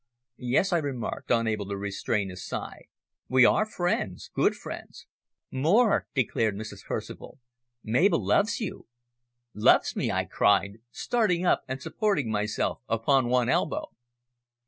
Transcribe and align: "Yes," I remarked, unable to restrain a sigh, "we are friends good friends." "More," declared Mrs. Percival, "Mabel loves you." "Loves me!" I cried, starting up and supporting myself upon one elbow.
"Yes," 0.39 0.73
I 0.73 0.79
remarked, 0.79 1.29
unable 1.29 1.67
to 1.67 1.77
restrain 1.77 2.31
a 2.31 2.35
sigh, 2.35 2.85
"we 3.29 3.45
are 3.45 3.67
friends 3.67 4.31
good 4.33 4.55
friends." 4.55 5.05
"More," 5.51 6.07
declared 6.15 6.55
Mrs. 6.55 6.83
Percival, 6.87 7.37
"Mabel 7.83 8.25
loves 8.25 8.59
you." 8.59 8.87
"Loves 9.53 9.95
me!" 9.95 10.11
I 10.11 10.25
cried, 10.25 10.79
starting 10.89 11.45
up 11.45 11.63
and 11.67 11.79
supporting 11.79 12.31
myself 12.31 12.81
upon 12.89 13.29
one 13.29 13.47
elbow. 13.47 13.89